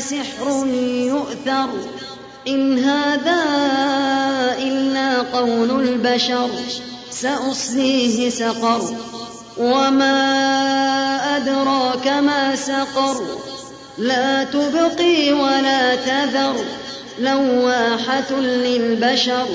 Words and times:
سحر 0.00 0.66
يؤثر 1.06 1.68
إن 2.48 2.78
هذا 2.78 3.42
إلا 4.58 5.18
قول 5.18 5.70
البشر 5.70 6.48
سأصليه 7.10 8.30
سقر 8.30 8.82
وما 9.58 10.16
أدراك 11.36 12.06
ما 12.06 12.56
سقر 12.56 13.22
لا 13.98 14.44
تبقي 14.44 15.32
ولا 15.32 15.94
تذر 15.94 16.64
لواحة 17.18 18.32
للبشر 18.40 19.46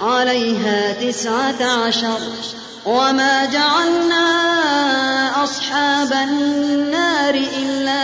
عليها 0.00 0.92
تسعة 0.92 1.86
عشر 1.86 2.18
وما 2.86 3.44
جعلنا 3.44 4.24
أصحاب 5.44 6.12
النار 6.12 7.34
إلا 7.34 8.03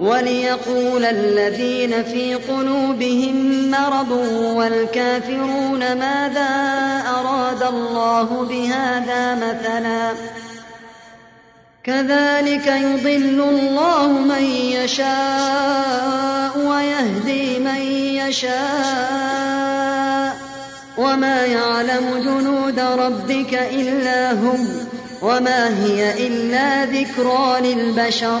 وليقول 0.00 1.04
الذين 1.04 2.02
في 2.02 2.34
قلوبهم 2.34 3.70
مرض 3.70 4.10
والكافرون 4.56 5.78
ماذا 5.78 6.48
أراد 7.18 7.62
الله 7.62 8.46
بهذا 8.50 9.34
مثلاً 9.34 10.12
كذلك 11.84 12.66
يضل 12.66 13.40
الله 13.40 14.08
من 14.08 14.44
يشاء 14.72 16.58
ويهدي 16.58 17.58
من 17.58 17.80
يشاء 18.28 18.60
وما 20.98 21.46
يعلم 21.46 22.22
جنود 22.24 22.78
ربك 22.78 23.54
إلا 23.54 24.32
هم 24.32 24.68
وما 25.22 25.84
هي 25.84 26.26
إلا 26.26 26.84
ذكرى 26.84 27.60
للبشر 27.60 28.40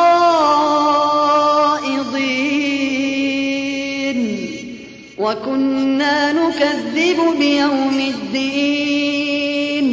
وكنا 5.19 6.33
نكذب 6.33 7.19
بيوم 7.39 8.12
الدين 8.15 9.89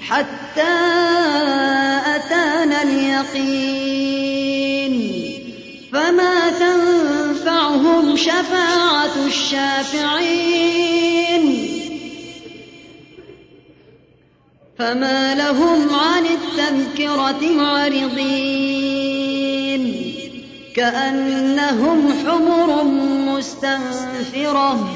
حتى 0.00 0.76
أتانا 2.16 2.82
اليقين. 2.82 4.14
فما 5.92 6.50
تنفعهم 6.50 8.16
شفاعة 8.16 9.26
الشافعين. 9.26 10.64
فما 14.78 15.34
لهم 15.34 15.94
عن 15.94 16.13
التذكرة 16.58 17.50
معرضين. 17.52 18.94
كأنهم 20.76 22.12
حمر 22.26 22.84
مستنفرة 23.34 24.88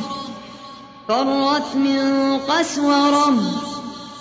فرت 1.08 1.76
من 1.76 2.38
قسورة. 2.38 3.34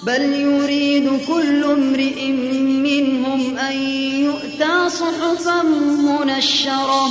بل 0.03 0.21
يريد 0.21 1.25
كل 1.27 1.63
امرئ 1.63 2.31
منهم 2.31 3.57
أن 3.57 3.77
يؤتى 4.23 4.89
صحفا 4.89 5.63
منشرة. 5.63 7.09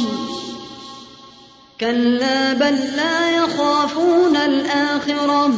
كلا 1.81 2.53
بل 2.53 2.79
لا 2.97 3.31
يخافون 3.31 4.37
الآخرة. 4.37 5.53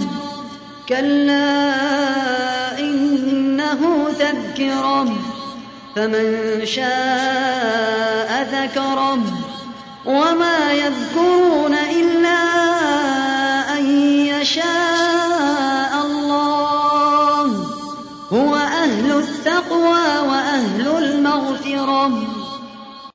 كلا 0.89 2.38
تذكرة 4.19 5.17
فمن 5.97 6.61
شاء 6.67 8.49
ذكره 8.53 9.19
وما 10.07 10.73
يذكرون 10.73 11.75
إلا 11.75 12.39